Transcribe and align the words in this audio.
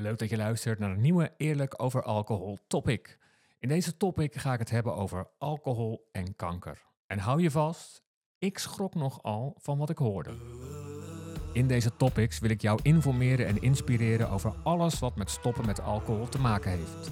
Leuk 0.00 0.18
dat 0.18 0.28
je 0.28 0.36
luistert 0.36 0.78
naar 0.78 0.90
een 0.90 1.00
nieuwe 1.00 1.32
Eerlijk 1.36 1.82
over 1.82 2.02
alcohol 2.02 2.58
topic. 2.66 3.18
In 3.58 3.68
deze 3.68 3.96
topic 3.96 4.34
ga 4.34 4.52
ik 4.52 4.58
het 4.58 4.70
hebben 4.70 4.94
over 4.94 5.26
alcohol 5.38 6.08
en 6.12 6.36
kanker. 6.36 6.82
En 7.06 7.18
hou 7.18 7.42
je 7.42 7.50
vast, 7.50 8.02
ik 8.38 8.58
schrok 8.58 8.94
nogal 8.94 9.54
van 9.58 9.78
wat 9.78 9.90
ik 9.90 9.98
hoorde. 9.98 10.30
In 11.52 11.66
deze 11.66 11.96
topics 11.96 12.38
wil 12.38 12.50
ik 12.50 12.60
jou 12.60 12.78
informeren 12.82 13.46
en 13.46 13.62
inspireren 13.62 14.30
over 14.30 14.54
alles 14.62 14.98
wat 14.98 15.16
met 15.16 15.30
stoppen 15.30 15.66
met 15.66 15.80
alcohol 15.80 16.28
te 16.28 16.40
maken 16.40 16.70
heeft. 16.70 17.10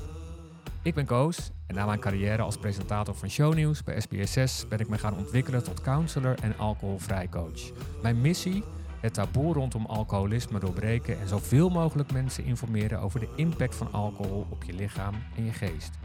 Ik 0.83 0.95
ben 0.95 1.07
Koos 1.07 1.51
en 1.67 1.75
na 1.75 1.87
mijn 1.87 2.01
carrière 2.01 2.43
als 2.43 2.59
presentator 2.59 3.15
van 3.15 3.31
shownieuws 3.31 3.83
bij 3.83 4.03
SBS6 4.03 4.69
ben 4.69 4.79
ik 4.79 4.89
me 4.89 4.99
gaan 4.99 5.17
ontwikkelen 5.17 5.65
tot 5.65 5.81
counselor 5.81 6.39
en 6.43 6.59
alcoholvrij 6.59 7.29
coach. 7.29 7.73
Mijn 8.03 8.21
missie? 8.21 8.65
Het 9.01 9.15
taboe 9.15 9.53
rondom 9.53 9.87
alcoholisme 9.87 10.59
doorbreken 10.59 11.19
en 11.19 11.29
zoveel 11.29 11.69
mogelijk 11.69 12.13
mensen 12.13 12.45
informeren 12.45 13.01
over 13.01 13.21
de 13.21 13.33
impact 13.37 13.75
van 13.75 13.93
alcohol 13.93 14.47
op 14.51 14.63
je 14.65 14.73
lichaam 14.73 15.15
en 15.37 15.45
je 15.45 15.53
geest. 15.53 15.99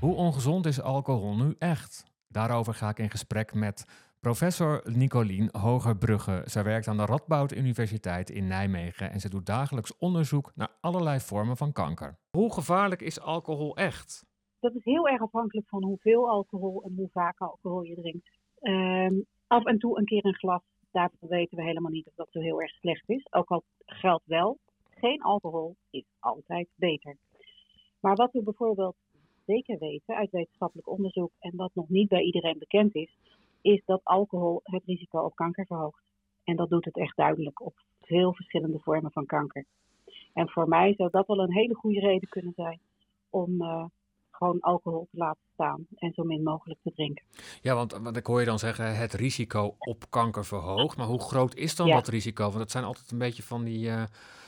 Hoe 0.00 0.14
ongezond 0.14 0.66
is 0.66 0.80
alcohol 0.80 1.36
nu 1.36 1.54
echt? 1.58 2.04
Daarover 2.28 2.74
ga 2.74 2.88
ik 2.88 2.98
in 2.98 3.10
gesprek 3.10 3.54
met 3.54 3.84
professor 4.20 4.82
Nicolien 4.84 5.48
Hogerbrugge. 5.52 6.42
Zij 6.44 6.64
werkt 6.64 6.88
aan 6.88 6.96
de 6.96 7.04
Radboud 7.04 7.56
Universiteit 7.56 8.30
in 8.30 8.46
Nijmegen 8.46 9.10
en 9.10 9.20
ze 9.20 9.28
doet 9.28 9.46
dagelijks 9.46 9.96
onderzoek 9.98 10.52
naar 10.54 10.76
allerlei 10.80 11.18
vormen 11.18 11.56
van 11.56 11.72
kanker. 11.72 12.18
Hoe 12.30 12.52
gevaarlijk 12.52 13.00
is 13.00 13.20
alcohol 13.20 13.76
echt? 13.76 14.26
Dat 14.60 14.74
is 14.74 14.84
heel 14.84 15.08
erg 15.08 15.20
afhankelijk 15.20 15.68
van 15.68 15.84
hoeveel 15.84 16.28
alcohol 16.28 16.82
en 16.82 16.94
hoe 16.96 17.08
vaak 17.12 17.38
alcohol 17.38 17.82
je 17.82 17.94
drinkt. 17.94 18.38
Ehm, 18.60 19.14
af 19.46 19.64
en 19.64 19.78
toe 19.78 19.98
een 19.98 20.04
keer 20.04 20.24
een 20.24 20.34
glas, 20.34 20.62
daarvan 20.92 21.28
weten 21.28 21.56
we 21.56 21.62
helemaal 21.62 21.90
niet 21.90 22.06
of 22.06 22.14
dat 22.14 22.28
zo 22.30 22.40
heel 22.40 22.60
erg 22.60 22.70
slecht 22.70 23.08
is. 23.08 23.26
Ook 23.30 23.50
al 23.50 23.62
geldt 23.86 24.26
wel, 24.26 24.58
geen 24.90 25.22
alcohol 25.22 25.76
is 25.90 26.04
altijd 26.18 26.68
beter. 26.74 27.16
Maar 28.00 28.14
wat 28.14 28.32
we 28.32 28.42
bijvoorbeeld 28.42 28.96
zeker 29.46 29.78
weten 29.78 30.16
uit 30.16 30.30
wetenschappelijk 30.30 30.88
onderzoek 30.88 31.30
en 31.38 31.56
wat 31.56 31.74
nog 31.74 31.88
niet 31.88 32.08
bij 32.08 32.22
iedereen 32.22 32.58
bekend 32.58 32.94
is, 32.94 33.16
is 33.60 33.82
dat 33.84 34.00
alcohol 34.04 34.60
het 34.62 34.84
risico 34.84 35.20
op 35.20 35.34
kanker 35.34 35.66
verhoogt. 35.66 36.02
En 36.44 36.56
dat 36.56 36.68
doet 36.68 36.84
het 36.84 36.96
echt 36.96 37.16
duidelijk 37.16 37.60
op 37.60 37.74
veel 38.00 38.34
verschillende 38.34 38.78
vormen 38.78 39.12
van 39.12 39.26
kanker. 39.26 39.64
En 40.32 40.48
voor 40.48 40.68
mij 40.68 40.94
zou 40.94 41.10
dat 41.10 41.26
wel 41.26 41.40
een 41.40 41.52
hele 41.52 41.74
goede 41.74 42.00
reden 42.00 42.28
kunnen 42.28 42.52
zijn 42.56 42.80
om 43.30 43.62
uh, 43.62 43.84
gewoon 44.40 44.60
alcohol 44.60 45.06
te 45.10 45.16
laten 45.16 45.42
staan 45.52 45.86
en 45.96 46.12
zo 46.12 46.24
min 46.24 46.42
mogelijk 46.42 46.80
te 46.82 46.92
drinken. 46.94 47.24
Ja, 47.60 47.74
want, 47.74 47.92
want 47.92 48.16
ik 48.16 48.26
hoor 48.26 48.40
je 48.40 48.46
dan 48.46 48.58
zeggen 48.58 48.96
het 48.96 49.12
risico 49.12 49.74
op 49.78 50.10
kanker 50.10 50.44
verhoogt. 50.44 50.96
Maar 50.96 51.06
hoe 51.06 51.20
groot 51.20 51.54
is 51.54 51.76
dan 51.76 51.86
ja. 51.86 51.94
dat 51.94 52.08
risico? 52.08 52.44
Want 52.44 52.58
het 52.58 52.70
zijn 52.70 52.84
altijd 52.84 53.10
een 53.10 53.18
beetje 53.18 53.42
van 53.42 53.64
die 53.64 53.86
uh, 53.86 54.02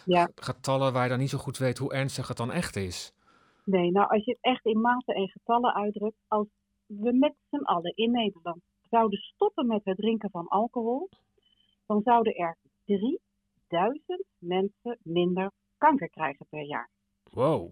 ja. 0.05 0.29
getallen 0.35 0.93
waar 0.93 1.03
je 1.03 1.09
dan 1.09 1.19
niet 1.19 1.31
zo 1.31 1.39
goed 1.39 1.59
weet 1.59 1.79
hoe 1.79 1.93
ernstig 1.93 2.29
het 2.29 2.37
dan 2.37 2.53
echt 2.53 2.77
is. 2.77 3.13
Nee, 3.65 3.91
nou 3.91 4.09
als 4.09 4.25
je 4.25 4.31
het 4.31 4.41
echt 4.41 4.65
in 4.65 4.81
maten 4.81 5.15
en 5.15 5.29
getallen 5.29 5.75
uitdrukt, 5.75 6.17
als 6.29 6.47
we 6.87 7.13
met 7.13 7.35
z'n 7.51 7.65
allen 7.65 7.93
in 7.95 8.11
Nederland 8.11 8.61
zouden 8.91 9.19
stoppen 9.19 9.67
met 9.67 9.81
het 9.85 9.97
drinken 9.97 10.31
van 10.31 10.49
alcohol, 10.49 11.09
dan 11.87 12.01
zouden 12.05 12.35
er 12.35 12.57
3000 12.85 14.25
mensen 14.39 14.99
minder 15.03 15.51
kanker 15.79 16.09
krijgen 16.09 16.47
per 16.49 16.65
jaar. 16.65 16.89
Wow. 17.31 17.71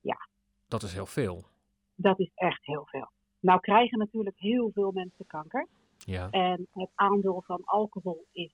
Ja. 0.00 0.28
Dat 0.68 0.82
is 0.82 0.92
heel 0.92 1.06
veel. 1.06 1.44
Dat 1.94 2.18
is 2.18 2.30
echt 2.34 2.66
heel 2.66 2.86
veel. 2.86 3.10
Nou 3.40 3.60
krijgen 3.60 3.98
natuurlijk 3.98 4.38
heel 4.38 4.70
veel 4.74 4.92
mensen 4.92 5.26
kanker. 5.26 5.66
Ja. 5.98 6.30
En 6.30 6.66
het 6.72 6.90
aandeel 6.94 7.42
van 7.46 7.62
alcohol 7.64 8.24
is, 8.32 8.52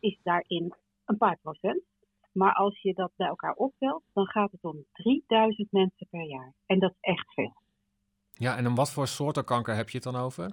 is 0.00 0.18
daarin 0.22 0.74
een 1.04 1.16
paar 1.16 1.38
procent. 1.42 1.82
Maar 2.32 2.54
als 2.54 2.78
je 2.82 2.94
dat 2.94 3.10
bij 3.16 3.26
elkaar 3.26 3.54
optelt, 3.54 4.02
dan 4.12 4.26
gaat 4.26 4.50
het 4.50 4.64
om 4.64 4.84
3000 4.92 5.72
mensen 5.72 6.06
per 6.10 6.26
jaar. 6.26 6.52
En 6.66 6.78
dat 6.78 6.90
is 6.90 6.96
echt 7.00 7.32
veel. 7.32 7.54
Ja, 8.32 8.56
en 8.56 8.66
om 8.66 8.74
wat 8.74 8.92
voor 8.92 9.06
soorten 9.06 9.44
kanker 9.44 9.74
heb 9.74 9.88
je 9.88 9.98
het 9.98 10.12
dan 10.12 10.22
over? 10.22 10.52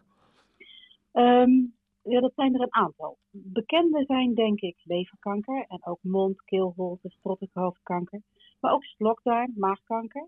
Um, 1.13 1.73
ja, 2.01 2.19
dat 2.19 2.31
zijn 2.35 2.55
er 2.55 2.61
een 2.61 2.75
aantal. 2.75 3.17
Bekende 3.31 4.03
zijn 4.05 4.34
denk 4.34 4.59
ik 4.59 4.75
leverkanker 4.84 5.66
en 5.67 5.85
ook 5.85 6.00
mond, 6.01 6.44
keelholte, 6.44 7.09
strottenhoofdkanker. 7.09 8.22
Maar 8.59 8.73
ook 8.73 8.84
slokdarm, 8.84 9.53
maagkanker, 9.55 10.28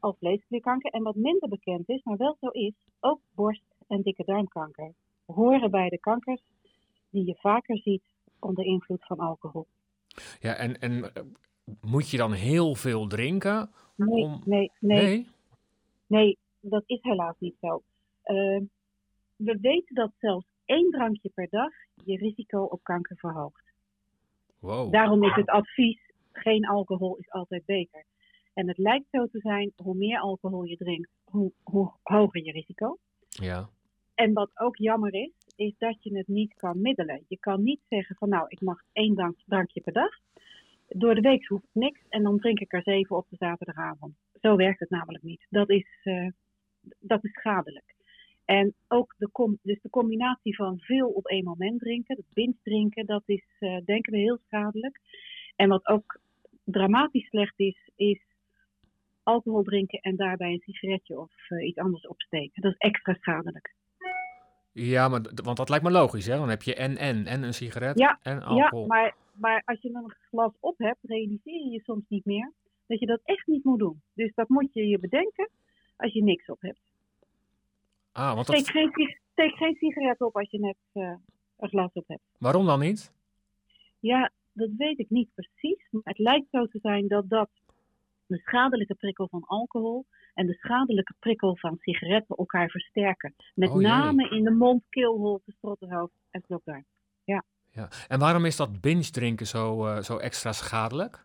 of 0.00 0.18
vleesklierkanker. 0.18 0.90
En 0.90 1.02
wat 1.02 1.14
minder 1.14 1.48
bekend 1.48 1.88
is, 1.88 2.02
maar 2.04 2.16
wel 2.16 2.36
zo 2.40 2.48
is, 2.48 2.74
ook 3.00 3.20
borst- 3.34 3.74
en 3.86 4.02
dikke 4.02 4.24
darmkanker. 4.24 4.92
Horen 5.26 5.70
bij 5.70 5.88
de 5.88 5.98
kankers 5.98 6.42
die 7.10 7.26
je 7.26 7.34
vaker 7.34 7.78
ziet 7.78 8.02
onder 8.38 8.64
invloed 8.64 9.06
van 9.06 9.18
alcohol. 9.18 9.66
Ja, 10.40 10.54
en, 10.54 10.80
en 10.80 11.14
eh, 11.14 11.22
moet 11.80 12.10
je 12.10 12.16
dan 12.16 12.32
heel 12.32 12.74
veel 12.74 13.06
drinken? 13.06 13.70
Nee, 13.94 14.24
om... 14.24 14.42
nee, 14.44 14.72
nee, 14.80 15.02
nee. 15.02 15.26
Nee, 16.06 16.38
dat 16.60 16.82
is 16.86 17.02
helaas 17.02 17.34
niet 17.38 17.56
zo. 17.60 17.82
Uh, 18.24 18.60
we 19.36 19.58
weten 19.60 19.94
dat 19.94 20.12
zelfs 20.18 20.46
één 20.64 20.90
drankje 20.90 21.30
per 21.34 21.48
dag 21.50 21.72
je 22.04 22.16
risico 22.16 22.62
op 22.62 22.82
kanker 22.82 23.16
verhoogt. 23.16 23.64
Wow. 24.58 24.92
Daarom 24.92 25.24
is 25.24 25.34
het 25.34 25.48
advies: 25.48 26.00
geen 26.32 26.66
alcohol 26.66 27.16
is 27.16 27.30
altijd 27.30 27.64
beter. 27.64 28.04
En 28.56 28.68
het 28.68 28.78
lijkt 28.78 29.06
zo 29.10 29.26
te 29.26 29.38
zijn, 29.38 29.72
hoe 29.76 29.94
meer 29.94 30.18
alcohol 30.18 30.64
je 30.64 30.76
drinkt, 30.76 31.10
hoe, 31.24 31.52
hoe 31.62 31.92
hoger 32.02 32.44
je 32.44 32.52
risico. 32.52 32.98
Ja. 33.28 33.68
En 34.14 34.32
wat 34.32 34.50
ook 34.54 34.76
jammer 34.76 35.14
is, 35.14 35.30
is 35.56 35.74
dat 35.78 36.02
je 36.02 36.16
het 36.16 36.28
niet 36.28 36.54
kan 36.54 36.80
middelen. 36.80 37.24
Je 37.28 37.38
kan 37.38 37.62
niet 37.62 37.80
zeggen 37.88 38.16
van 38.16 38.28
nou, 38.28 38.44
ik 38.48 38.60
mag 38.60 38.80
één 38.92 39.36
drankje 39.46 39.80
per 39.80 39.92
dag. 39.92 40.18
Door 40.88 41.14
de 41.14 41.20
week 41.20 41.46
hoeft 41.46 41.68
niks 41.72 42.00
en 42.08 42.22
dan 42.22 42.38
drink 42.38 42.60
ik 42.60 42.72
er 42.72 42.82
zeven 42.82 43.16
op 43.16 43.26
de 43.28 43.36
zaterdagavond. 43.36 44.14
Zo 44.40 44.56
werkt 44.56 44.80
het 44.80 44.90
namelijk 44.90 45.24
niet. 45.24 45.46
Dat 45.50 45.70
is, 45.70 45.88
uh, 46.04 46.28
dat 46.98 47.24
is 47.24 47.32
schadelijk. 47.32 47.94
En 48.44 48.74
ook 48.88 49.14
de, 49.18 49.30
com 49.32 49.58
dus 49.62 49.80
de 49.82 49.90
combinatie 49.90 50.56
van 50.56 50.78
veel 50.78 51.08
op 51.08 51.26
één 51.26 51.44
moment 51.44 51.80
drinken, 51.80 52.16
het 52.16 52.34
binge 52.34 52.56
drinken, 52.62 53.06
dat 53.06 53.22
is 53.26 53.44
uh, 53.60 53.78
denken 53.84 54.12
we 54.12 54.18
heel 54.18 54.38
schadelijk. 54.46 55.00
En 55.56 55.68
wat 55.68 55.86
ook 55.86 56.20
dramatisch 56.64 57.28
slecht 57.28 57.54
is, 57.56 57.90
is 57.96 58.25
alcohol 59.26 59.62
drinken 59.62 60.00
en 60.00 60.16
daarbij 60.16 60.52
een 60.52 60.62
sigaretje 60.64 61.20
of 61.20 61.32
uh, 61.48 61.66
iets 61.66 61.78
anders 61.78 62.06
opsteken. 62.06 62.62
Dat 62.62 62.72
is 62.72 62.78
extra 62.78 63.14
schadelijk. 63.14 63.74
Ja, 64.72 65.08
maar, 65.08 65.20
want 65.34 65.56
dat 65.56 65.68
lijkt 65.68 65.84
me 65.84 65.90
logisch, 65.90 66.26
hè? 66.26 66.36
Dan 66.36 66.48
heb 66.48 66.62
je 66.62 66.74
en 66.74 66.96
en, 66.96 67.26
en 67.26 67.42
een 67.42 67.54
sigaret 67.54 67.98
ja, 67.98 68.18
en 68.22 68.42
alcohol. 68.42 68.80
Ja, 68.80 68.86
maar, 68.86 69.14
maar 69.32 69.62
als 69.64 69.80
je 69.80 69.90
een 69.94 70.14
glas 70.28 70.52
op 70.60 70.78
hebt, 70.78 70.98
realiseer 71.02 71.64
je 71.64 71.70
je 71.70 71.80
soms 71.80 72.04
niet 72.08 72.24
meer 72.24 72.52
dat 72.86 73.00
je 73.00 73.06
dat 73.06 73.20
echt 73.24 73.46
niet 73.46 73.64
moet 73.64 73.78
doen. 73.78 74.02
Dus 74.14 74.34
dat 74.34 74.48
moet 74.48 74.72
je 74.72 74.86
je 74.86 74.98
bedenken 74.98 75.50
als 75.96 76.12
je 76.12 76.22
niks 76.22 76.46
op 76.46 76.60
hebt. 76.60 76.80
Ah, 78.12 78.34
want 78.34 78.46
steek, 78.46 78.66
geen, 78.66 79.18
steek 79.32 79.56
geen 79.56 79.74
sigaret 79.74 80.20
op 80.20 80.36
als 80.36 80.50
je 80.50 80.58
net 80.58 80.76
uh, 80.92 81.14
een 81.58 81.68
glas 81.68 81.92
op 81.92 82.04
hebt. 82.06 82.22
Waarom 82.38 82.66
dan 82.66 82.80
niet? 82.80 83.12
Ja, 84.00 84.30
dat 84.52 84.70
weet 84.76 84.98
ik 84.98 85.10
niet 85.10 85.28
precies. 85.34 85.86
Maar 85.90 86.02
het 86.04 86.18
lijkt 86.18 86.46
zo 86.50 86.66
te 86.66 86.78
zijn 86.78 87.08
dat 87.08 87.28
dat 87.28 87.50
de 88.26 88.38
schadelijke 88.38 88.94
prikkel 88.94 89.28
van 89.28 89.44
alcohol 89.44 90.04
en 90.34 90.46
de 90.46 90.54
schadelijke 90.54 91.14
prikkel 91.18 91.56
van 91.56 91.76
sigaretten 91.80 92.36
elkaar 92.36 92.68
versterken. 92.68 93.34
Met 93.54 93.70
oh, 93.70 93.76
name 93.76 94.28
in 94.28 94.44
de 94.44 94.50
mond, 94.50 94.82
keelholte, 94.88 95.52
strottenhoofd 95.52 96.14
en 96.30 96.42
slokdarm. 96.46 96.84
Ja. 97.24 97.44
ja. 97.70 97.88
En 98.08 98.18
waarom 98.18 98.44
is 98.44 98.56
dat 98.56 98.80
binge 98.80 99.10
drinken 99.10 99.46
zo, 99.46 99.86
uh, 99.86 99.98
zo 99.98 100.16
extra 100.16 100.52
schadelijk? 100.52 101.20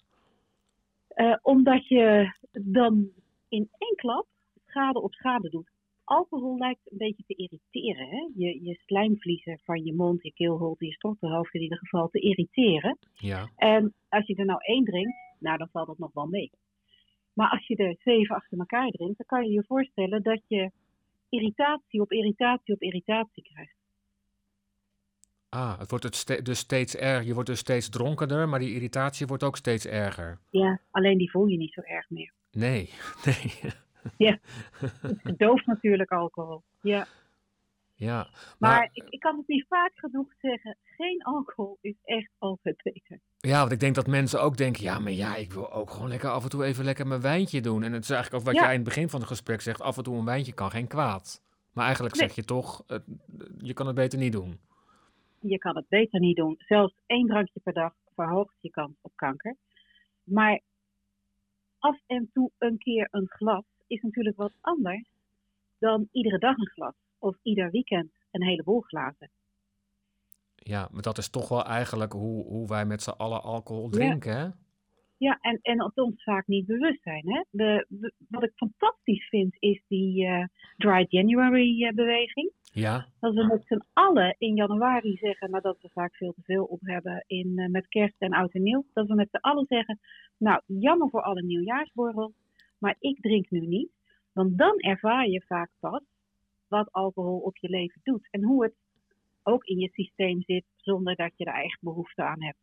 Uh, 1.16 1.36
omdat 1.42 1.88
je 1.88 2.34
dan 2.52 3.10
in 3.50 3.70
één 3.78 3.96
klap 3.96 4.28
schade 4.66 5.02
op 5.02 5.14
schade 5.14 5.50
doet 5.50 5.72
alcohol 6.12 6.58
lijkt 6.58 6.92
een 6.92 6.98
beetje 6.98 7.24
te 7.28 7.36
irriteren. 7.36 8.08
Hè? 8.08 8.30
Je, 8.36 8.64
je 8.64 8.80
slijmvliezen 8.86 9.60
van 9.64 9.84
je 9.84 9.94
mond, 9.94 10.24
je 10.24 10.34
keelholte, 10.34 10.86
je 10.86 10.92
strottenhoofd 10.92 11.54
in 11.54 11.62
ieder 11.62 11.78
geval 11.78 12.08
te 12.10 12.20
irriteren. 12.20 12.98
Ja. 13.14 13.50
En 13.56 13.94
als 14.10 14.28
je 14.28 14.36
er 14.36 14.46
nou 14.46 14.60
één 14.62 14.84
drinkt, 14.84 15.16
nou 15.40 15.58
dan 15.58 15.70
valt 15.72 15.88
dat 15.88 15.98
nog 15.98 16.14
wel 16.14 16.28
mee. 16.28 16.52
Maar 17.34 17.50
als 17.50 17.68
je 17.68 17.76
er 17.76 17.96
zeven 18.04 18.36
achter 18.36 18.58
elkaar 18.58 18.90
drinkt, 18.90 19.18
dan 19.18 19.26
kan 19.26 19.46
je 19.46 19.52
je 19.52 19.64
voorstellen 19.68 20.24
dat 20.24 20.42
je 20.48 20.72
irritatie 21.30 22.02
op 22.02 22.12
irritatie 22.12 22.74
op 22.74 22.82
irritatie 22.82 23.44
krijgt. 23.44 23.76
Ah, 25.50 25.80
het 25.80 25.90
wordt 25.90 26.06
het 26.06 26.16
ste 26.16 26.42
dus 26.42 26.60
steeds 26.60 26.96
erger. 26.96 27.26
Je 27.26 27.34
wordt 27.34 27.50
dus 27.50 27.60
steeds 27.60 27.90
dronkener, 27.90 28.50
maar 28.50 28.60
die 28.60 28.74
irritatie 28.74 29.28
wordt 29.28 29.44
ook 29.44 29.58
steeds 29.58 29.86
erger. 29.86 30.40
Ja, 30.50 30.80
alleen 30.92 31.18
die 31.18 31.32
voel 31.32 31.46
je 31.46 31.58
niet 31.58 31.74
zo 31.74 31.82
erg 31.82 32.10
meer. 32.10 32.34
Nee, 32.52 32.90
nee. 33.26 33.72
Ja, 34.18 34.40
het 35.02 35.22
verdooft 35.22 35.66
natuurlijk 35.66 36.12
alcohol. 36.12 36.62
Ja. 36.82 37.08
Ja, 37.96 38.28
maar, 38.60 38.72
maar 38.72 38.90
ik, 38.92 39.04
ik, 39.10 39.20
kan 39.20 39.38
het 39.38 39.48
niet 39.48 39.66
vaak 39.68 39.92
genoeg 39.96 40.28
zeggen. 40.42 40.78
Geen 40.84 41.24
alcohol 41.24 41.78
is 41.82 41.96
echt 42.04 42.32
altijd 42.38 42.82
beter. 42.84 43.20
Ja, 43.42 43.60
want 43.60 43.72
ik 43.72 43.80
denk 43.80 43.96
dat 43.96 44.08
mensen 44.08 44.42
ook 44.42 44.58
denken: 44.58 44.84
ja, 44.84 45.00
maar 45.00 45.12
ja, 45.12 45.36
ik 45.36 45.54
wil 45.54 45.72
ook 45.72 45.90
gewoon 45.90 46.08
lekker 46.10 46.30
af 46.30 46.44
en 46.44 46.50
toe 46.50 46.64
even 46.64 46.84
lekker 46.86 47.08
mijn 47.08 47.22
wijntje 47.22 47.62
doen. 47.62 47.84
En 47.84 47.94
het 47.94 48.04
is 48.04 48.10
eigenlijk 48.10 48.40
ook 48.44 48.48
wat 48.52 48.56
Ja. 48.60 48.62
jij 48.64 48.72
in 48.72 48.80
het 48.80 48.88
begin 48.88 49.10
van 49.10 49.20
het 49.20 49.30
gesprek 49.30 49.62
zegt: 49.62 49.82
af 49.82 49.98
en 49.98 50.04
toe 50.04 50.18
een 50.18 50.26
wijntje 50.26 50.54
kan 50.54 50.72
geen 50.72 50.88
kwaad. 50.88 51.42
Maar 51.74 51.86
eigenlijk 51.86 52.16
Nee. 52.16 52.28
zeg 52.28 52.36
je 52.36 52.44
toch: 52.44 52.84
je 53.58 53.74
kan 53.74 53.86
het 53.86 53.96
beter 53.96 54.20
niet 54.20 54.32
doen. 54.32 54.60
Je 55.40 55.58
kan 55.58 55.76
het 55.76 55.88
beter 55.90 56.20
niet 56.20 56.36
doen. 56.36 56.56
Zelfs 56.58 56.94
één 57.06 57.28
drankje 57.28 57.60
per 57.64 57.74
dag 57.74 57.94
verhoogt 58.16 58.56
je 58.60 58.70
kans 58.70 58.94
op 59.02 59.12
kanker. 59.16 59.56
Maar 60.24 60.60
af 61.80 62.00
en 62.08 62.30
toe 62.34 62.52
een 62.58 62.78
keer 62.78 63.08
een 63.12 63.28
glas 63.30 63.64
is 63.88 64.02
natuurlijk 64.02 64.38
wat 64.38 64.54
anders 64.62 65.10
dan 65.80 66.08
iedere 66.12 66.38
dag 66.38 66.58
een 66.58 66.70
glas. 66.70 66.94
Of 67.20 67.36
ieder 67.42 67.72
weekend 67.72 68.12
een 68.32 68.44
heleboel 68.44 68.82
glazen. 68.82 69.30
Ja, 70.64 70.88
maar 70.92 71.02
dat 71.02 71.18
is 71.18 71.30
toch 71.30 71.50
wel 71.50 71.66
eigenlijk 71.66 72.14
hoe, 72.14 72.46
hoe 72.46 72.68
wij 72.68 72.86
met 72.86 73.02
z'n 73.02 73.10
allen 73.18 73.44
alcohol 73.44 73.90
drinken, 73.90 74.38
hè? 74.38 74.48
Ja, 75.18 75.38
en, 75.42 75.60
en 75.62 75.84
het 75.84 75.98
ons 75.98 76.24
vaak 76.24 76.48
niet 76.48 76.66
bewust 76.66 77.02
zijn. 77.02 77.24
Hè? 77.30 77.44
De, 77.50 77.86
de- 77.90 78.14
wat 78.30 78.44
ik 78.44 78.52
fantastisch 78.56 79.28
vind, 79.30 79.56
is 79.60 79.82
die 79.88 80.26
eh, 80.26 80.46
Dry 80.78 81.06
January 81.10 81.84
eh, 81.84 81.94
beweging. 81.94 82.52
Ja, 82.74 83.08
Dat 83.20 83.34
we 83.34 83.44
met 83.46 83.64
z'n 83.68 83.82
allen 83.94 84.36
in 84.38 84.56
januari 84.56 85.16
zeggen, 85.16 85.52
nadat 85.52 85.78
we 85.82 85.90
vaak 85.94 86.16
veel 86.16 86.34
te 86.34 86.42
veel 86.44 86.64
op 86.64 86.80
hebben 86.82 87.24
in, 87.28 87.54
eh, 87.60 87.68
met 87.70 87.88
kerst 87.88 88.16
en 88.18 88.34
oud 88.34 88.52
en 88.54 88.64
nieuw. 88.64 88.86
Dat 88.94 89.08
we 89.08 89.16
met 89.16 89.30
z'n 89.32 89.38
allen 89.42 89.66
zeggen, 89.68 90.00
nou 90.38 90.62
jammer 90.66 91.10
voor 91.10 91.22
alle 91.22 91.42
nieuwjaarsborrels, 91.44 92.34
maar 92.78 92.96
ik 93.00 93.22
drink 93.22 93.50
nu 93.50 93.60
niet. 93.68 93.90
Want 94.34 94.58
dan 94.58 94.80
ervaar 94.80 95.28
je 95.28 95.42
vaak 95.42 95.70
pas 95.80 96.02
wat 96.68 96.92
alcohol 96.92 97.40
op 97.40 97.58
je 97.58 97.70
leven 97.70 98.02
doet. 98.04 98.28
En 98.32 98.44
hoe 98.44 98.64
het 98.64 98.74
ook 99.44 99.64
in 99.64 99.80
je 99.80 99.90
systeem 99.94 100.42
zit 100.42 100.64
zonder 100.76 101.16
dat 101.16 101.32
je 101.36 101.46
er 101.46 101.64
echt 101.64 101.78
behoefte 101.82 102.24
aan 102.24 102.44
hebt. 102.44 102.58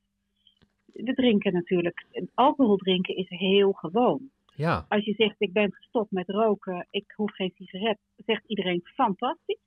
We 0.92 1.14
drinken 1.14 1.52
natuurlijk, 1.52 2.06
alcohol 2.34 2.76
drinken 2.76 3.16
is 3.16 3.28
heel 3.28 3.72
gewoon. 3.72 4.30
ja, 4.54 4.86
Als 4.88 5.04
je 5.04 5.14
zegt, 5.14 5.34
ik 5.38 5.52
ben 5.52 5.72
gestopt 5.72 6.10
met 6.10 6.28
roken, 6.28 6.86
ik 6.90 7.12
hoef 7.16 7.34
geen 7.34 7.52
sigaret, 7.54 7.98
zegt 8.16 8.44
iedereen 8.46 8.80
fantastisch. 8.84 9.60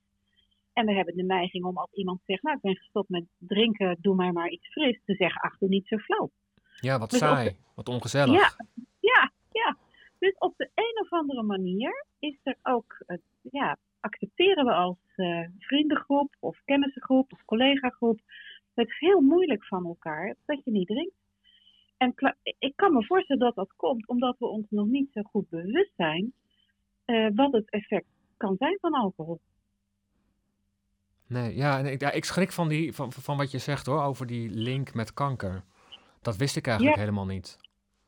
En 0.72 0.86
we 0.86 0.92
hebben 0.92 1.16
de 1.16 1.22
neiging 1.22 1.64
om 1.64 1.76
als 1.76 1.92
iemand 1.92 2.20
zegt, 2.26 2.42
nou 2.42 2.56
ik 2.56 2.62
ben 2.62 2.76
gestopt 2.76 3.08
met 3.08 3.24
drinken, 3.38 3.96
doe 4.00 4.14
mij 4.14 4.32
maar 4.32 4.48
iets 4.48 4.66
fris, 4.68 5.00
te 5.04 5.14
zeggen, 5.14 5.40
ach 5.40 5.58
doe 5.58 5.68
niet 5.68 5.86
zo 5.86 5.96
flauw. 5.96 6.30
ja, 6.80 6.98
wat 6.98 7.10
Dus 7.10 7.18
saai, 7.18 7.56
wat 7.74 7.88
ongezellig. 7.88 8.34
Ja, 8.40 8.66
ja, 9.00 9.32
ja. 9.52 9.76
Dus 10.18 10.34
op 10.38 10.54
de 10.56 10.70
een 10.74 11.00
of 11.02 11.12
andere 11.12 11.42
manier 11.42 12.06
is 12.18 12.38
er 12.42 12.56
ook, 12.62 13.02
eh, 13.06 13.16
ja, 13.50 13.76
accepteren 14.00 14.64
we 14.64 14.72
als 14.72 14.96
vriendengroep 15.58 16.36
of 16.40 16.60
kennissengroep 16.64 17.32
of 17.32 17.44
collegagroep 17.44 18.20
het 18.74 18.98
heel 18.98 19.20
moeilijk 19.20 19.64
van 19.64 19.84
elkaar 19.86 20.34
dat 20.46 20.64
je 20.64 20.70
niet 20.70 20.86
drinkt. 20.86 21.14
En 21.96 22.14
ik 22.58 22.72
kan 22.76 22.92
me 22.92 23.04
voorstellen 23.04 23.42
dat 23.42 23.54
dat 23.54 23.72
komt 23.76 24.08
omdat 24.08 24.38
we 24.38 24.46
ons 24.46 24.66
nog 24.70 24.86
niet 24.86 25.10
zo 25.12 25.22
goed 25.22 25.48
bewust 25.48 25.92
zijn 25.96 26.32
eh, 27.04 27.26
wat 27.34 27.52
het 27.52 27.70
effect 27.70 28.06
kan 28.36 28.56
zijn 28.58 28.78
van 28.80 28.92
alcohol. 28.92 29.40
Nee, 31.26 31.56
ja, 31.56 31.78
en 31.78 31.86
ik, 31.86 32.00
ja, 32.00 32.10
ik 32.10 32.24
schrik 32.24 32.52
van, 32.52 32.68
die, 32.68 32.92
van, 32.92 33.12
van 33.12 33.36
wat 33.36 33.50
je 33.50 33.58
zegt 33.58 33.86
hoor, 33.86 34.02
over 34.02 34.26
die 34.26 34.50
link 34.50 34.94
met 34.94 35.12
kanker. 35.14 35.64
Dat 36.22 36.36
wist 36.36 36.56
ik 36.56 36.66
eigenlijk 36.66 36.96
Ja. 36.96 37.02
helemaal 37.02 37.26
niet. 37.26 37.58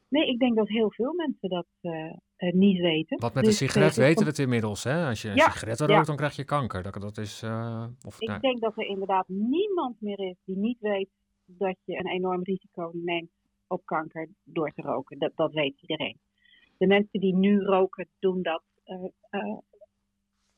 Nee, 0.09 0.29
ik 0.29 0.39
denk 0.39 0.57
dat 0.57 0.69
heel 0.69 0.91
veel 0.91 1.13
mensen 1.15 1.49
dat 1.49 1.67
eh, 1.81 2.13
eh, 2.47 2.53
niet 2.53 2.81
weten. 2.81 3.21
Wat 3.21 3.35
met 3.35 3.45
Dus, 3.45 3.61
een 3.61 3.67
eh, 3.67 3.73
sigaret 3.73 3.97
weten 3.97 4.23
we 4.25 4.31
het 4.31 4.39
inmiddels, 4.39 4.85
hè? 4.85 5.07
Als 5.09 5.23
je 5.23 5.29
een 5.29 5.37
Ja, 5.37 5.53
ja. 5.61 5.87
rookt, 5.87 6.07
dan 6.07 6.17
krijg 6.17 6.37
je 6.37 6.45
kanker. 6.45 6.83
Dat, 6.83 6.95
dat 7.01 7.19
is, 7.19 7.43
eh, 7.43 7.87
of, 8.07 8.21
Ik 8.21 8.29
nou, 8.29 8.41
denk 8.41 8.61
dat 8.61 8.77
er 8.77 8.87
inderdaad 8.87 9.29
niemand 9.29 10.01
meer 10.01 10.19
is 10.19 10.37
die 10.45 10.57
niet 10.57 10.81
weet 10.81 11.09
dat 11.47 11.77
je 11.85 11.99
een 11.99 12.09
enorm 12.09 12.43
risico 12.43 12.91
neemt 12.93 13.31
op 13.67 13.87
kanker 13.87 14.29
door 14.45 14.71
te 14.71 14.83
roken. 14.83 15.19
Dat, 15.19 15.33
dat 15.35 15.53
weet 15.53 15.81
iedereen. 15.81 16.19
De 16.79 16.87
mensen 16.87 17.21
die 17.21 17.35
nu 17.35 17.61
roken, 17.61 18.09
doen 18.19 18.43
dat 18.43 18.63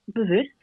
bewust. 0.05 0.57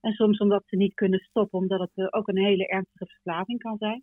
En 0.00 0.12
soms 0.12 0.38
omdat 0.38 0.62
ze 0.66 0.76
niet 0.76 0.94
kunnen 0.94 1.20
stoppen, 1.20 1.58
omdat 1.58 1.80
het 1.80 2.12
ook 2.12 2.28
een 2.28 2.44
hele 2.44 2.66
ernstige 2.66 3.06
verslaving 3.06 3.58
kan 3.58 3.76
zijn. 3.78 4.02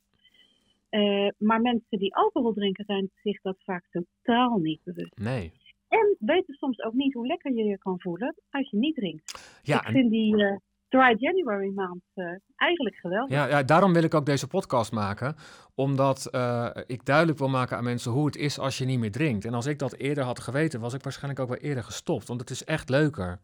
Maar 1.38 1.62
mensen 1.62 2.00
die 2.00 2.16
alcohol 2.16 2.54
drinken, 2.54 2.86
zijn 2.86 3.10
zich 3.24 3.42
dat 3.42 3.58
vaak 3.64 3.86
totaal 3.92 4.58
niet 4.58 4.84
bewust. 4.84 5.18
nee. 5.18 5.52
En 5.92 6.16
weten 6.20 6.54
soms 6.54 6.82
ook 6.82 6.94
niet 6.94 7.14
hoe 7.14 7.28
lekker 7.28 7.54
je 7.54 7.64
je 7.64 7.78
kan 7.78 8.00
voelen 8.00 8.36
als 8.50 8.70
je 8.70 8.78
niet 8.78 8.96
drinkt. 8.96 9.60
Ja, 9.62 9.82
ik 9.82 9.88
vind 9.88 10.12
die 10.12 10.44
eh, 10.46 10.56
Dry 10.90 11.16
January 11.18 11.72
maand 11.76 12.02
eh, 12.14 12.26
eigenlijk 12.56 12.96
geweldig. 12.96 13.36
Ja, 13.36 13.48
ja, 13.48 13.64
daarom 13.64 13.94
wil 13.94 14.04
ik 14.04 14.14
ook 14.14 14.26
deze 14.26 14.48
podcast 14.48 14.92
maken. 14.92 15.36
Omdat 15.76 16.26
eh, 16.26 16.70
ik 16.86 17.06
duidelijk 17.06 17.38
wil 17.38 17.50
maken 17.50 17.78
aan 17.78 17.84
mensen 17.84 18.12
hoe 18.12 18.26
het 18.26 18.36
is 18.36 18.60
als 18.60 18.78
je 18.78 18.86
niet 18.86 19.00
meer 19.00 19.12
drinkt. 19.12 19.46
En 19.46 19.54
als 19.54 19.66
ik 19.66 19.80
dat 19.80 19.94
eerder 19.94 20.24
had 20.24 20.40
geweten, 20.40 20.80
was 20.80 20.94
ik 20.94 21.04
waarschijnlijk 21.04 21.42
ook 21.42 21.50
wel 21.50 21.58
eerder 21.70 21.84
gestopt. 21.84 22.28
Want 22.28 22.40
het 22.40 22.50
is 22.50 22.64
echt 22.64 22.90
leuker. 22.90 23.40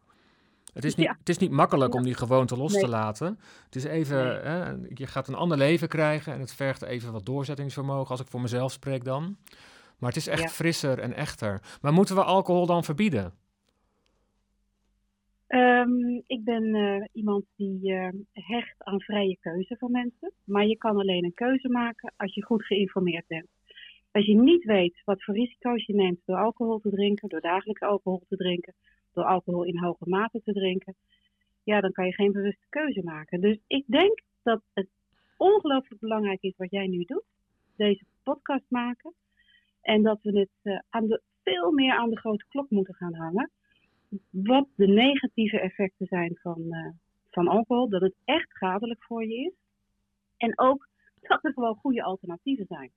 Het 0.72 0.84
is 0.84 0.94
niet, 0.94 1.06
Ja. 1.06 1.16
het 1.18 1.28
is 1.28 1.38
niet 1.38 1.50
makkelijk 1.50 1.92
Ja. 1.92 1.98
om 1.98 2.04
die 2.04 2.14
gewoonte 2.14 2.56
los 2.56 2.72
te 2.72 2.88
laten. 2.88 3.38
Het 3.64 3.76
is 3.76 3.84
even, 3.84 4.24
Nee. 4.24 4.36
hè, 4.36 4.70
je 4.94 5.06
gaat 5.06 5.28
een 5.28 5.34
ander 5.34 5.58
leven 5.58 5.88
krijgen 5.88 6.32
en 6.32 6.40
het 6.40 6.52
vergt 6.52 6.82
even 6.82 7.12
wat 7.12 7.26
doorzettingsvermogen, 7.26 8.10
als 8.10 8.20
ik 8.20 8.28
voor 8.28 8.40
mezelf 8.40 8.72
spreek 8.72 9.04
dan. 9.04 9.36
Maar 9.98 10.08
het 10.08 10.18
is 10.18 10.26
echt 10.26 10.42
Ja. 10.42 10.48
frisser 10.48 10.98
en 10.98 11.12
echter. 11.14 11.78
Maar 11.80 11.92
moeten 11.92 12.14
we 12.14 12.22
alcohol 12.24 12.66
dan 12.66 12.84
verbieden? 12.84 13.32
Ehm, 15.46 16.20
ik 16.26 16.44
ben 16.44 16.74
eh, 16.74 17.04
iemand 17.12 17.44
die 17.56 17.92
eh, 17.94 18.08
hecht 18.32 18.74
aan 18.78 19.00
vrije 19.00 19.36
keuze 19.40 19.76
van 19.78 19.90
mensen. 19.90 20.32
Maar 20.44 20.66
je 20.66 20.76
kan 20.76 20.96
alleen 20.96 21.24
een 21.24 21.34
keuze 21.34 21.68
maken 21.68 22.12
als 22.16 22.34
je 22.34 22.44
goed 22.44 22.64
geïnformeerd 22.64 23.26
bent. 23.26 23.46
Als 24.12 24.26
je 24.26 24.34
niet 24.34 24.64
weet 24.64 25.02
wat 25.04 25.24
voor 25.24 25.34
risico's 25.34 25.86
je 25.86 25.94
neemt 25.94 26.20
door 26.24 26.36
alcohol 26.36 26.78
te 26.78 26.90
drinken, 26.90 27.28
door 27.28 27.40
dagelijks 27.40 27.80
alcohol 27.80 28.22
te 28.28 28.36
drinken, 28.36 28.74
door 29.12 29.24
alcohol 29.24 29.64
in 29.64 29.78
hoge 29.78 30.08
mate 30.08 30.40
te 30.44 30.52
drinken, 30.52 30.94
ja, 31.62 31.80
dan 31.80 31.92
kan 31.92 32.06
je 32.06 32.12
geen 32.14 32.32
bewuste 32.32 32.66
keuze 32.68 33.02
maken. 33.04 33.40
Dus 33.40 33.58
ik 33.66 33.84
denk 33.86 34.20
dat 34.42 34.62
het 34.72 34.88
ongelooflijk 35.36 36.00
belangrijk 36.00 36.42
is 36.42 36.56
wat 36.56 36.70
jij 36.70 36.86
nu 36.86 37.04
doet, 37.04 37.24
deze 37.76 38.04
podcast 38.22 38.64
maken. 38.68 39.12
En 39.80 40.02
dat 40.02 40.18
we 40.22 40.38
het 40.38 40.50
eh, 40.62 40.78
aan 40.88 41.06
de, 41.06 41.22
veel 41.42 41.72
meer 41.72 41.96
aan 41.96 42.10
de 42.10 42.18
grote 42.18 42.44
klok 42.48 42.70
moeten 42.70 42.94
gaan 42.94 43.14
hangen 43.14 43.50
wat 44.30 44.68
de 44.74 44.86
negatieve 44.86 45.60
effecten 45.60 46.06
zijn 46.06 46.38
van, 46.42 46.66
eh, 46.70 46.88
van 47.30 47.48
alcohol. 47.48 47.88
Dat 47.88 48.00
het 48.00 48.14
echt 48.24 48.50
schadelijk 48.50 49.02
voor 49.02 49.24
je 49.24 49.34
is. 49.34 49.52
En 50.36 50.58
ook 50.58 50.88
dat 51.20 51.44
er 51.44 51.52
gewoon 51.52 51.76
goede 51.76 52.02
alternatieven 52.02 52.66
zijn. 52.68 52.90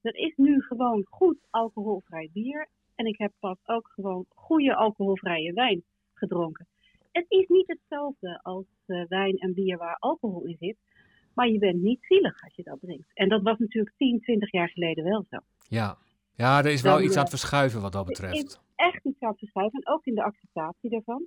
Er 0.00 0.14
is 0.14 0.36
nu 0.36 0.60
gewoon 0.60 1.06
goed 1.10 1.38
alcoholvrij 1.50 2.30
bier. 2.32 2.68
En 2.94 3.06
ik 3.06 3.18
heb 3.18 3.32
pas 3.38 3.58
ook 3.64 3.90
gewoon 3.94 4.26
goede 4.28 4.74
alcoholvrije 4.74 5.52
wijn 5.52 5.82
gedronken. 6.14 6.66
Het 7.12 7.24
is 7.28 7.48
niet 7.48 7.68
hetzelfde 7.68 8.40
als 8.42 8.66
eh, 8.86 9.04
wijn 9.08 9.38
en 9.38 9.54
bier 9.54 9.78
waar 9.78 9.96
alcohol 9.98 10.44
in 10.44 10.56
zit. 10.58 10.76
Maar 11.34 11.48
je 11.48 11.58
bent 11.58 11.82
niet 11.82 12.04
zielig 12.04 12.42
als 12.44 12.54
je 12.54 12.62
dat 12.62 12.80
drinkt. 12.80 13.10
En 13.14 13.28
dat 13.28 13.42
was 13.42 13.58
natuurlijk 13.58 13.94
10, 13.96 14.20
20 14.20 14.52
jaar 14.52 14.68
geleden 14.68 15.04
wel 15.04 15.24
zo. 15.30 15.38
Ja, 15.68 15.98
ja 16.36 16.58
er 16.58 16.66
is 16.66 16.82
wel 16.82 16.94
Dan, 16.94 17.02
iets 17.02 17.12
eh, 17.12 17.16
aan 17.18 17.22
het 17.28 17.38
verschuiven 17.40 17.80
wat 17.80 17.92
dat 17.92 18.04
er 18.08 18.12
is- 18.12 18.18
betreft. 18.20 18.60
echt 18.76 19.04
iets 19.04 19.20
aan 19.20 19.28
het 19.30 19.38
verschuiven. 19.38 19.80
En 19.82 19.92
ook 19.92 20.04
in 20.04 20.14
de 20.14 20.22
acceptatie 20.22 20.90
daarvan. 20.90 21.24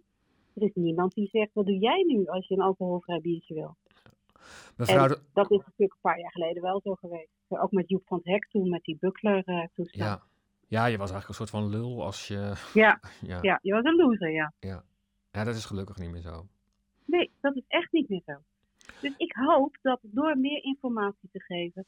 Er 0.54 0.64
is 0.64 0.72
niemand 0.74 1.14
die 1.14 1.30
zegt, 1.32 1.50
wat 1.54 1.66
doe 1.66 1.78
jij 1.78 2.04
nu 2.08 2.26
als 2.28 2.48
je 2.48 2.54
een 2.56 2.62
alcoholvrij 2.62 3.22
biertje 3.22 3.54
wil? 3.54 3.76
Mevrouw, 4.78 5.04
en 5.08 5.22
dat 5.34 5.52
is 5.52 5.58
natuurlijk 5.58 5.94
een 5.94 6.02
paar 6.02 6.20
jaar 6.20 6.32
geleden 6.32 6.62
wel 6.62 6.82
zo 6.84 6.96
geweest. 6.96 7.30
Ook 7.48 7.72
met 7.72 7.90
Joep 7.90 8.04
van 8.08 8.18
het 8.18 8.28
Hek 8.28 8.48
toen, 8.50 8.70
met 8.70 8.84
die 8.84 8.98
buckler 9.00 9.44
eh 9.46 9.64
toestand. 9.74 10.04
ja. 10.10 10.22
ja, 10.68 10.86
je 10.86 10.98
was 10.98 11.12
eigenlijk 11.12 11.28
een 11.28 11.48
soort 11.48 11.50
van 11.64 11.70
lul 11.70 12.04
als 12.04 12.28
je... 12.28 12.54
Ja, 12.74 13.00
Ja, 13.22 13.38
ja, 13.42 13.60
je 13.62 13.74
was 13.74 13.84
een 13.84 13.96
loser, 13.96 14.30
ja. 14.32 14.54
ja, 14.60 15.44
dat 15.44 15.56
is 15.56 15.66
gelukkig 15.66 15.98
niet 15.98 16.12
meer 16.12 16.22
zo. 16.22 16.48
Nee, 17.06 17.32
dat 17.42 17.56
is 17.56 17.64
echt 17.68 17.92
niet 17.92 18.10
meer 18.10 18.22
zo. 18.26 18.34
Dus 19.02 19.14
ik 19.18 19.34
hoop 19.36 19.78
dat 19.82 20.00
door 20.02 20.38
meer 20.38 20.64
informatie 20.64 21.30
te 21.32 21.40
geven 21.42 21.86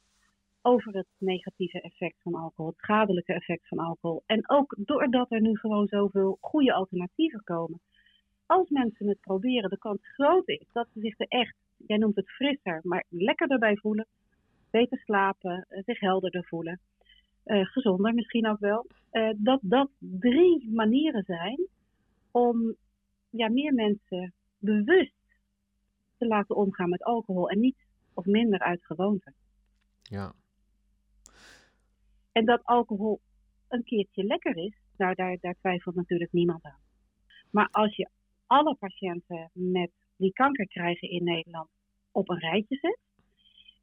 over 0.61 0.93
het 0.95 1.07
negatieve 1.17 1.81
effect 1.81 2.15
van 2.21 2.35
alcohol, 2.35 2.71
het 2.71 2.79
schadelijke 2.79 3.33
effect 3.33 3.67
van 3.67 3.77
alcohol. 3.77 4.23
En 4.25 4.49
ook 4.49 4.75
doordat 4.79 5.31
er 5.31 5.41
nu 5.41 5.57
gewoon 5.57 5.87
zoveel 5.87 6.37
goede 6.41 6.73
alternatieven 6.73 7.43
komen. 7.43 7.81
Als 8.45 8.69
mensen 8.69 9.07
het 9.07 9.19
proberen, 9.19 9.69
de 9.69 9.77
kans 9.77 9.99
groot 10.13 10.47
is 10.47 10.65
dat 10.71 10.87
ze 10.93 10.99
zich 10.99 11.19
er 11.19 11.27
echt, 11.27 11.55
jij 11.77 11.97
noemt 11.97 12.15
het 12.15 12.29
frisser, 12.29 12.79
maar 12.83 13.05
lekkerder 13.09 13.59
bij 13.59 13.75
voelen. 13.77 14.07
Beter 14.71 14.97
slapen, 14.97 15.65
eh, 15.69 15.83
zich 15.83 15.99
helderder 15.99 16.45
voelen. 16.45 16.79
eh, 17.43 17.65
gezonder 17.65 18.13
misschien 18.13 18.47
ook 18.47 18.59
wel. 18.59 18.85
eh, 19.09 19.29
dat 19.37 19.59
dat 19.63 19.89
drie 19.99 20.69
manieren 20.71 21.23
zijn 21.23 21.67
om 22.31 22.75
ja, 23.29 23.49
meer 23.49 23.73
mensen 23.73 24.33
bewust 24.57 25.13
te 26.17 26.27
laten 26.27 26.55
omgaan 26.55 26.89
met 26.89 27.03
alcohol 27.03 27.49
en 27.49 27.59
niet 27.59 27.77
of 28.13 28.25
minder 28.25 28.59
uit 28.59 28.85
gewoonte. 28.85 29.33
Ja, 30.01 30.33
En 32.31 32.45
dat 32.45 32.63
alcohol 32.63 33.19
een 33.67 33.83
keertje 33.83 34.23
lekker 34.23 34.57
is, 34.57 34.73
nou, 34.97 35.15
daar, 35.15 35.37
daar 35.41 35.55
twijfelt 35.59 35.95
natuurlijk 35.95 36.31
niemand 36.31 36.63
aan. 36.63 36.79
Maar 37.51 37.67
als 37.71 37.95
je 37.95 38.09
alle 38.45 38.75
patiënten 38.75 39.49
met 39.53 39.91
die 40.17 40.33
kanker 40.33 40.67
krijgen 40.67 41.09
in 41.09 41.23
Nederland 41.23 41.69
op 42.11 42.29
een 42.29 42.39
rijtje 42.39 42.75
zet 42.75 42.99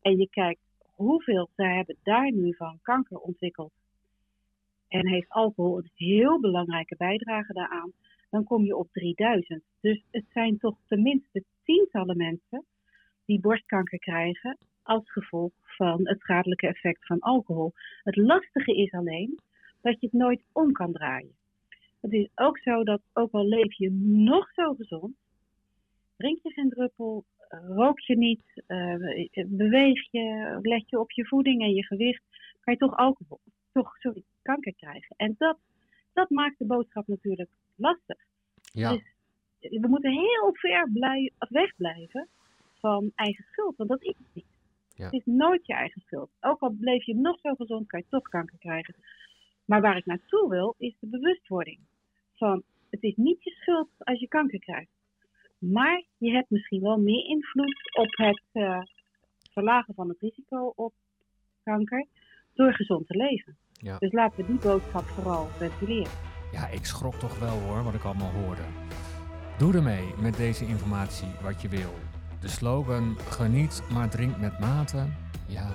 en 0.01 0.19
je 0.19 0.29
kijkt 0.29 0.61
hoeveel 0.95 1.49
zij 1.57 1.75
hebben 1.77 1.97
daar 2.03 2.33
nu 2.33 2.55
van 2.55 2.79
kanker 2.83 3.19
ontwikkeld 3.19 3.73
en 4.89 5.09
heeft 5.09 5.29
alcohol 5.29 5.79
een 5.79 5.91
heel 5.95 6.41
belangrijke 6.41 6.97
bijdrage 6.97 7.53
daaraan, 7.53 7.93
dan 8.31 8.45
kom 8.45 8.65
je 8.65 8.77
op 8.77 8.89
3000. 8.93 9.63
Dus 9.81 10.03
het 10.11 10.25
zijn 10.33 10.59
toch 10.59 10.77
tenminste 10.87 11.45
tientallen 11.65 12.17
mensen 12.17 12.65
die 13.25 13.41
borstkanker 13.41 13.99
krijgen 13.99 14.59
als 14.87 15.13
gevolg 15.13 15.53
van 15.63 16.09
het 16.09 16.21
schadelijke 16.21 16.67
effect 16.67 17.07
van 17.07 17.21
alcohol. 17.21 17.73
Het 18.03 18.17
lastige 18.17 18.77
is 18.77 18.93
alleen 18.93 19.39
dat 19.81 20.01
je 20.01 20.07
het 20.07 20.21
nooit 20.21 20.43
om 20.53 20.73
kan 20.73 20.93
draaien. 20.93 21.35
Het 22.01 22.13
is 22.13 22.29
ook 22.35 22.59
zo 22.59 22.85
dat, 22.85 23.01
ook 23.13 23.33
al 23.33 23.47
leef 23.47 23.77
je 23.77 23.91
nog 24.13 24.53
zo 24.53 24.75
gezond, 24.75 25.15
drink 26.17 26.39
je 26.43 26.51
geen 26.53 26.69
druppel, 26.69 27.25
rook 27.49 28.01
je 28.01 28.17
niet, 28.17 28.63
uh, 28.69 28.95
beweeg 29.47 30.11
je, 30.11 30.59
let 30.63 30.91
je 30.91 31.01
op 31.01 31.11
je 31.11 31.27
voeding 31.27 31.63
en 31.63 31.75
je 31.75 31.85
gewicht, 31.85 32.23
kan 32.61 32.73
je 32.73 32.79
toch 32.79 32.97
alcohol, 32.97 33.41
toch 33.73 33.97
sorry, 33.97 34.23
kanker 34.43 34.75
krijgen. 34.75 35.15
En 35.17 35.35
dat, 35.39 35.59
dat 36.13 36.31
maakt 36.31 36.59
de 36.59 36.67
boodschap 36.67 37.07
natuurlijk 37.07 37.51
lastig. 37.77 38.19
Ja. 38.73 38.91
Dus 38.91 39.03
we 39.61 39.89
moeten 39.89 40.13
heel 40.13 40.51
ver 40.53 40.91
blij, 40.93 41.33
wegblijven 41.39 42.29
van 42.79 43.13
eigen 43.15 43.45
schuld, 43.45 43.77
want 43.77 43.89
dat 43.91 44.03
is 44.03 44.15
het 44.19 44.35
niet. 44.35 44.56
Ja. 44.97 45.05
Het 45.05 45.13
is 45.13 45.25
nooit 45.25 45.67
je 45.67 45.73
eigen 45.75 46.01
schuld. 46.01 46.31
Ook 46.41 46.61
al 46.61 46.71
bleef 46.71 47.05
je 47.05 47.15
nog 47.15 47.39
zo 47.41 47.55
gezond, 47.55 47.87
kan 47.87 48.01
je 48.01 48.07
toch 48.09 48.29
kanker 48.29 48.59
krijgen. 48.59 48.95
Maar 49.65 49.81
waar 49.81 49.97
ik 49.97 50.07
naartoe 50.07 50.49
wil, 50.49 50.75
is 50.79 50.97
de 51.01 51.07
bewustwording. 51.07 51.79
Van, 52.35 52.63
het 52.91 53.03
is 53.03 53.17
niet 53.17 53.43
je 53.43 53.51
schuld 53.51 53.89
als 53.99 54.21
je 54.21 54.29
kanker 54.29 54.59
krijgt. 54.59 54.91
Maar 55.59 56.05
je 56.17 56.31
hebt 56.31 56.51
misschien 56.51 56.83
wel 56.83 56.99
meer 56.99 57.25
invloed 57.25 57.97
op 57.97 58.17
het 58.17 58.43
uh, 58.53 58.83
verlagen 59.53 59.95
van 59.95 60.09
het 60.09 60.21
risico 60.21 60.73
op 60.75 60.93
kanker 61.63 62.07
door 62.55 62.75
gezond 62.75 63.07
te 63.07 63.17
leven. 63.17 63.57
Ja. 63.73 63.99
Dus 63.99 64.13
laten 64.13 64.37
we 64.37 64.47
die 64.47 64.61
boodschap 64.61 65.03
vooral 65.03 65.47
ventileren. 65.47 66.13
Ja, 66.53 66.69
ik 66.69 66.85
schrok 66.85 67.15
toch 67.15 67.39
wel 67.39 67.59
hoor, 67.59 67.83
wat 67.85 67.95
ik 67.95 68.05
allemaal 68.05 68.33
hoorde. 68.33 68.63
Doe 69.59 69.75
ermee 69.75 70.15
met 70.21 70.37
deze 70.37 70.67
informatie 70.67 71.29
wat 71.43 71.63
je 71.63 71.69
wil. 71.69 72.16
De 72.41 72.49
slogan 72.49 73.19
geniet 73.29 73.83
maar 73.93 74.09
drink 74.09 74.37
met 74.37 74.59
mate. 74.59 75.07
Ja, 75.47 75.71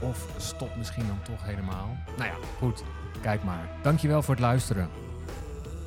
of 0.00 0.28
stop 0.36 0.76
misschien 0.76 1.06
dan 1.06 1.22
toch 1.22 1.44
helemaal. 1.44 1.96
Nou 2.16 2.28
ja, 2.28 2.36
goed. 2.58 2.84
Kijk 3.20 3.44
maar. 3.44 3.68
Dankjewel 3.82 4.22
voor 4.22 4.34
het 4.34 4.42
luisteren. 4.42 4.88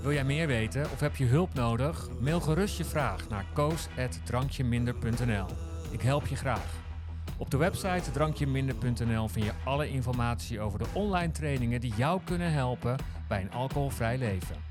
Wil 0.02 0.12
jij 0.12 0.24
meer 0.24 0.48
weten 0.48 0.84
of 0.92 1.00
heb 1.00 1.16
je 1.16 1.26
hulp 1.26 1.54
nodig? 1.54 2.08
Mail 2.20 2.40
gerust 2.40 2.78
je 2.78 2.86
vraag 2.86 3.30
naar 3.30 3.46
koos.drankjeminder.nl. 3.54 5.46
Ik 5.92 6.02
help 6.02 6.28
je 6.28 6.36
graag. 6.36 6.80
Op 7.38 7.52
de 7.52 7.58
website 7.58 8.12
drankjeminder.nl 8.12 9.28
vind 9.28 9.46
je 9.46 9.52
alle 9.64 9.90
informatie 9.90 10.60
over 10.60 10.80
de 10.80 10.86
online 10.94 11.32
trainingen 11.32 11.82
die 11.82 11.94
jou 11.96 12.22
kunnen 12.24 12.52
helpen 12.52 12.96
bij 13.28 13.42
een 13.42 13.52
alcoholvrij 13.52 14.18
leven. 14.18 14.71